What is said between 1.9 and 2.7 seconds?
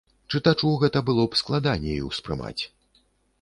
успрымаць.